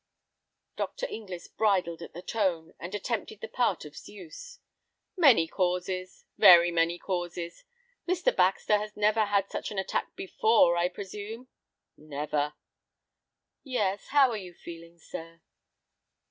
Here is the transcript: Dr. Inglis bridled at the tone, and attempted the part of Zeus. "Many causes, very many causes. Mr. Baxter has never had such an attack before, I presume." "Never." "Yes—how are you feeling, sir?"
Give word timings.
Dr. 0.77 1.05
Inglis 1.09 1.47
bridled 1.47 2.01
at 2.01 2.13
the 2.15 2.23
tone, 2.23 2.73
and 2.79 2.95
attempted 2.95 3.39
the 3.39 3.47
part 3.47 3.85
of 3.85 3.95
Zeus. 3.95 4.57
"Many 5.15 5.47
causes, 5.47 6.25
very 6.39 6.71
many 6.71 6.97
causes. 6.97 7.63
Mr. 8.07 8.35
Baxter 8.35 8.79
has 8.79 8.97
never 8.97 9.25
had 9.25 9.51
such 9.51 9.69
an 9.69 9.77
attack 9.77 10.15
before, 10.15 10.75
I 10.75 10.89
presume." 10.89 11.49
"Never." 11.95 12.55
"Yes—how 13.63 14.31
are 14.31 14.37
you 14.37 14.55
feeling, 14.55 14.97
sir?" 14.97 15.41